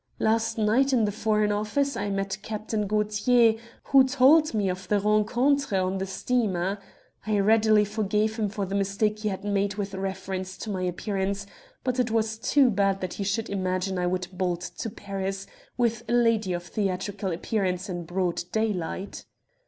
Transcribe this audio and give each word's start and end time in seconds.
Last 0.17 0.57
night 0.57 0.93
in 0.93 1.05
the 1.05 1.11
Foreign 1.11 1.51
Office 1.51 1.95
I 1.95 2.09
met 2.09 2.39
Captain 2.41 2.87
Gaultier, 2.87 3.53
who 3.83 4.03
told 4.03 4.51
me 4.51 4.67
of 4.67 4.87
the 4.87 4.99
rencontre 4.99 5.77
on 5.77 5.99
the 5.99 6.07
steamer. 6.07 6.79
I 7.27 7.37
readily 7.39 7.85
forgave 7.85 8.37
him 8.37 8.49
for 8.49 8.65
the 8.65 8.73
mistake 8.73 9.19
he 9.19 9.29
had 9.29 9.43
made 9.45 9.75
with 9.75 9.93
reference 9.93 10.57
to 10.57 10.71
my 10.71 10.81
appearance, 10.81 11.45
but 11.83 11.99
it 11.99 12.09
was 12.09 12.39
too 12.39 12.71
bad 12.71 12.99
that 13.01 13.13
he 13.13 13.23
should 13.23 13.47
imagine 13.51 13.99
I 13.99 14.07
would 14.07 14.27
bolt 14.33 14.61
to 14.79 14.89
Paris 14.89 15.45
with 15.77 16.01
a 16.09 16.13
lady 16.13 16.51
of 16.53 16.63
theatrical 16.63 17.31
appearance 17.31 17.87
in 17.87 18.03
broad 18.05 18.41
daylight." 18.51 19.25